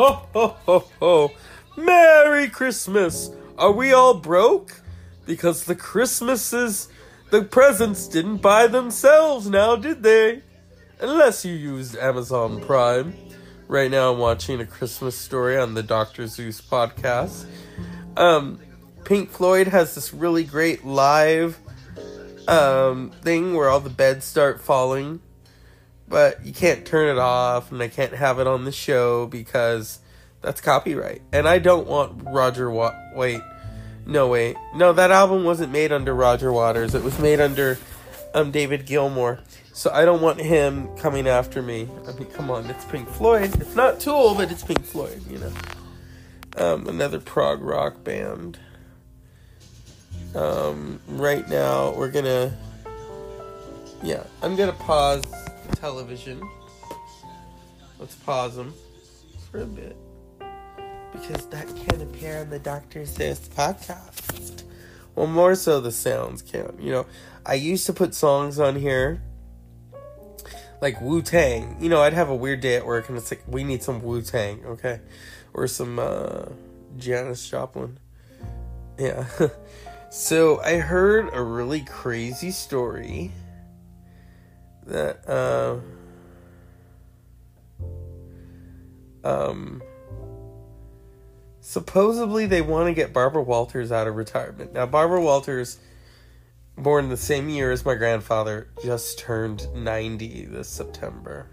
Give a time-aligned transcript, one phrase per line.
[0.00, 1.32] Ho, ho, ho, ho.
[1.76, 3.32] Merry Christmas.
[3.58, 4.80] Are we all broke?
[5.26, 6.88] Because the Christmases,
[7.28, 10.42] the presents didn't buy themselves now, did they?
[11.02, 13.14] Unless you used Amazon Prime.
[13.68, 16.26] Right now, I'm watching a Christmas story on the Dr.
[16.26, 17.44] Zeus podcast.
[18.16, 18.58] Um,
[19.04, 21.58] Pink Floyd has this really great live
[22.48, 25.20] um, thing where all the beds start falling,
[26.10, 30.00] but you can't turn it off, and I can't have it on the show because
[30.42, 31.22] that's copyright.
[31.32, 33.40] And I don't want Roger Wa- wait,
[34.04, 36.94] no wait, no that album wasn't made under Roger Waters.
[36.94, 37.78] It was made under
[38.34, 39.40] um David Gilmour.
[39.72, 41.88] So I don't want him coming after me.
[42.06, 43.54] I mean, come on, it's Pink Floyd.
[43.60, 45.52] It's not Tool, but it's Pink Floyd, you know.
[46.56, 48.58] Um, another prog rock band.
[50.34, 52.56] Um, right now we're gonna,
[54.02, 55.24] yeah, I'm gonna pause
[55.80, 56.42] television.
[57.98, 58.74] Let's pause them
[59.50, 59.96] for a bit
[61.12, 64.62] because that can appear on the Doctor Zeus podcast.
[65.14, 66.76] Well, more so the sounds can.
[66.78, 67.06] You know,
[67.44, 69.22] I used to put songs on here
[70.80, 71.76] like Wu Tang.
[71.80, 74.02] You know, I'd have a weird day at work and it's like, we need some
[74.02, 75.00] Wu Tang, okay?
[75.52, 76.44] Or some uh,
[76.96, 77.98] Janis Joplin.
[78.98, 79.26] Yeah.
[80.10, 83.32] so I heard a really crazy story
[84.90, 85.78] that, uh,
[89.24, 89.82] um,
[91.60, 94.72] supposedly they want to get Barbara Walters out of retirement.
[94.72, 95.78] Now, Barbara Walters,
[96.76, 101.46] born the same year as my grandfather, just turned 90 this September.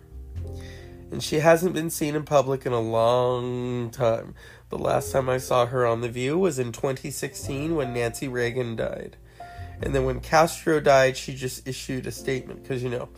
[1.11, 4.35] And she hasn't been seen in public in a long time.
[4.69, 8.75] The last time I saw her on The View was in 2016 when Nancy Reagan
[8.75, 9.15] died.
[9.81, 13.09] And then when Castro died, she just issued a statement because, you know,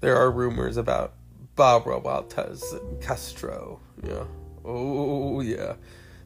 [0.00, 1.14] there are rumors about
[1.54, 3.80] Barbara Walters and Castro.
[4.02, 4.24] Yeah.
[4.64, 5.74] Oh, yeah.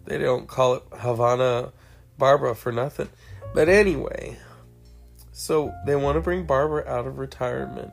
[0.04, 1.72] They don't call it Havana
[2.18, 3.08] Barbara for nothing.
[3.54, 4.38] But anyway,
[5.32, 7.92] so they want to bring Barbara out of retirement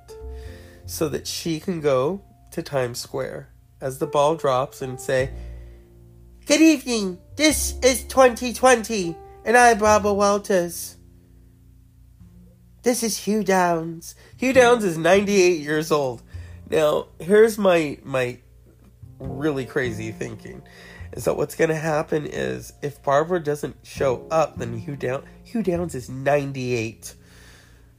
[0.85, 3.50] so that she can go to Times Square
[3.81, 5.29] as the ball drops and say,
[6.45, 10.97] Good evening, this is 2020, and I'm Barbara Walters.
[12.81, 14.16] This is Hugh Downs.
[14.38, 16.22] Hugh Downs is 98 years old.
[16.69, 18.40] Now, here's my my
[19.19, 20.62] really crazy thinking.
[21.12, 25.25] Is that what's going to happen is if Barbara doesn't show up, then Hugh Downs
[25.44, 27.16] Hugh Downs is 98.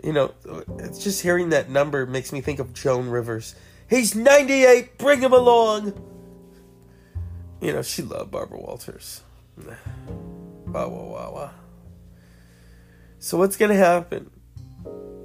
[0.03, 0.35] You know,
[0.79, 3.55] it's just hearing that number makes me think of Joan Rivers.
[3.91, 4.97] He's 98.
[4.97, 5.93] Bring him along.
[7.61, 9.23] You know, she loved Barbara Walters.
[9.59, 11.51] Wah, wah, wah, wah.
[13.19, 14.31] So what's going to happen?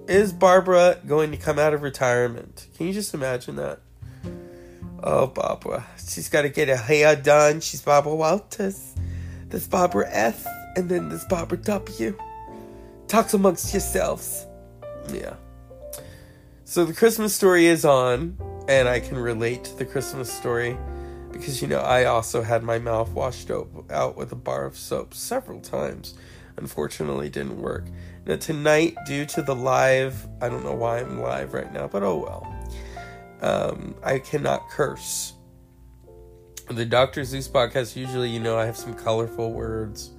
[0.07, 2.67] Is Barbara going to come out of retirement?
[2.77, 3.79] Can you just imagine that?
[5.01, 5.87] Oh, Barbara.
[5.97, 7.59] She's got to get her hair done.
[7.59, 8.93] She's Barbara Walters.
[9.49, 10.45] There's Barbara S.
[10.75, 12.15] And then there's Barbara W.
[13.07, 14.45] Talk amongst yourselves.
[15.11, 15.35] Yeah.
[16.65, 20.77] So the Christmas story is on, and I can relate to the Christmas story
[21.31, 25.15] because, you know, I also had my mouth washed out with a bar of soap
[25.15, 26.13] several times.
[26.57, 27.85] Unfortunately, didn't work.
[28.25, 32.01] Now, tonight, due to the live, I don't know why I'm live right now, but
[32.03, 32.55] oh well.
[33.41, 35.33] Um, I cannot curse.
[36.69, 37.23] The Dr.
[37.23, 40.11] Zeus podcast, usually, you know, I have some colorful words.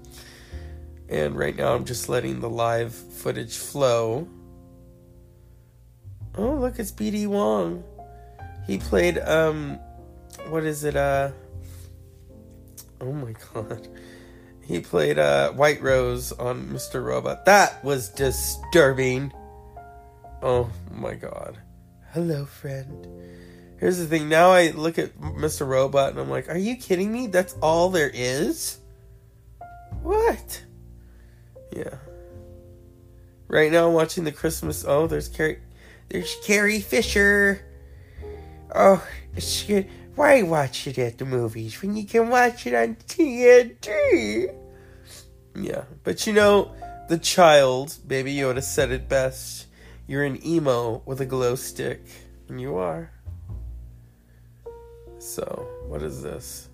[1.08, 4.28] And right now, I'm just letting the live footage flow.
[6.36, 7.82] Oh, look, it's BD Wong.
[8.66, 9.78] He played, um,
[10.48, 11.30] what is it, uh,
[13.00, 13.88] oh my god.
[14.66, 17.04] He played, uh, White Rose on Mr.
[17.04, 17.44] Robot.
[17.44, 19.32] That was disturbing.
[20.42, 21.58] Oh my god.
[22.12, 23.06] Hello, friend.
[23.78, 24.28] Here's the thing.
[24.28, 25.66] Now I look at Mr.
[25.66, 27.26] Robot and I'm like, are you kidding me?
[27.26, 28.78] That's all there is?
[30.02, 30.64] What?
[31.70, 31.96] Yeah.
[33.48, 34.84] Right now I'm watching the Christmas.
[34.86, 35.60] Oh, there's Carrie.
[36.08, 37.60] There's Carrie Fisher.
[38.74, 39.06] Oh,
[39.38, 39.86] she,
[40.16, 44.52] why watch it at the movies when you can watch it on TNT?
[45.54, 46.74] Yeah, but you know,
[47.08, 49.66] the child, Baby Yoda, said it best.
[50.06, 52.02] You're an emo with a glow stick,
[52.48, 53.10] and you are.
[55.18, 56.68] So, what is this?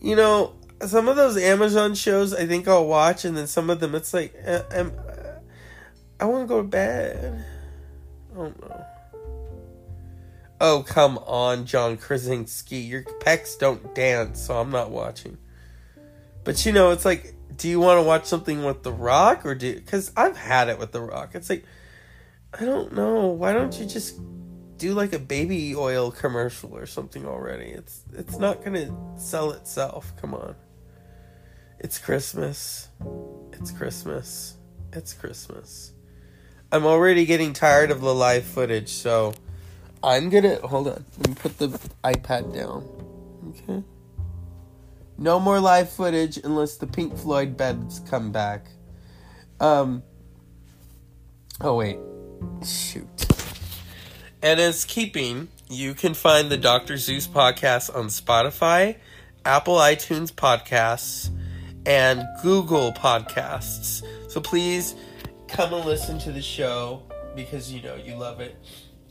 [0.00, 0.54] You know,
[0.86, 4.12] some of those Amazon shows I think I'll watch, and then some of them it's
[4.12, 5.38] like, uh, um, uh,
[6.20, 7.44] I want to go to bed.
[8.36, 8.93] Oh no.
[10.66, 12.78] Oh, come on, John Krasinski.
[12.78, 15.36] Your pecs don't dance, so I'm not watching.
[16.42, 19.54] But you know, it's like, do you want to watch something with The Rock or
[19.54, 19.74] do?
[19.74, 21.34] Because I've had it with The Rock.
[21.34, 21.66] It's like,
[22.58, 23.26] I don't know.
[23.26, 24.18] Why don't you just
[24.78, 27.66] do like a baby oil commercial or something already.
[27.66, 30.14] It's it's not gonna sell itself.
[30.18, 30.56] Come on.
[31.78, 32.88] It's Christmas.
[33.52, 34.56] It's Christmas.
[34.94, 35.92] It's Christmas.
[36.72, 39.34] I'm already getting tired of the live footage, so
[40.04, 41.04] I'm gonna hold on.
[41.18, 41.68] Let me put the
[42.04, 42.86] iPad down.
[43.48, 43.82] Okay.
[45.16, 48.66] No more live footage unless the Pink Floyd beds come back.
[49.60, 50.02] Um.
[51.60, 51.98] Oh wait.
[52.66, 53.26] Shoot.
[54.42, 56.98] And as keeping, you can find the Dr.
[56.98, 58.96] Zeus podcast on Spotify,
[59.46, 61.30] Apple iTunes podcasts,
[61.86, 64.04] and Google podcasts.
[64.30, 64.94] So please
[65.48, 67.02] come and listen to the show
[67.34, 68.54] because you know you love it.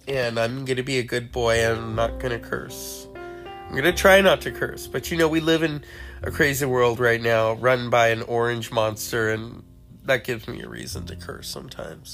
[0.07, 3.07] And I'm to be a good boy and I'm not to curse.
[3.15, 5.83] I'm to try not to curse, but you know, we live in
[6.21, 9.63] a crazy world right now run by an orange monster, and
[10.03, 12.13] that gives me a reason to curse sometimes.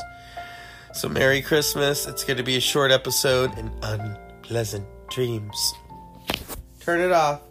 [0.93, 2.07] So, Merry Christmas.
[2.07, 5.73] It's to be a short episode and unpleasant dreams.
[6.79, 7.41] Turn it off.